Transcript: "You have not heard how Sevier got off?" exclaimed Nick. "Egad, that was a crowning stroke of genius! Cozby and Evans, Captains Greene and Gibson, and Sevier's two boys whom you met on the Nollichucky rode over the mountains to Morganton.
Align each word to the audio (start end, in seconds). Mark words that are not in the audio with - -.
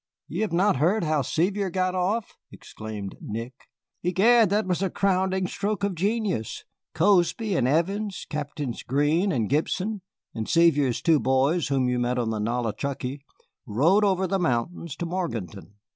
"You 0.27 0.41
have 0.41 0.51
not 0.51 0.77
heard 0.77 1.03
how 1.03 1.21
Sevier 1.21 1.69
got 1.69 1.93
off?" 1.93 2.35
exclaimed 2.51 3.17
Nick. 3.21 3.53
"Egad, 4.01 4.49
that 4.49 4.65
was 4.65 4.81
a 4.81 4.89
crowning 4.89 5.45
stroke 5.45 5.83
of 5.83 5.93
genius! 5.93 6.63
Cozby 6.95 7.55
and 7.55 7.67
Evans, 7.67 8.25
Captains 8.27 8.81
Greene 8.81 9.31
and 9.31 9.47
Gibson, 9.47 10.01
and 10.33 10.49
Sevier's 10.49 11.03
two 11.03 11.19
boys 11.19 11.67
whom 11.67 11.87
you 11.87 11.99
met 11.99 12.17
on 12.17 12.31
the 12.31 12.39
Nollichucky 12.39 13.19
rode 13.67 14.03
over 14.03 14.25
the 14.25 14.39
mountains 14.39 14.95
to 14.95 15.05
Morganton. 15.05 15.75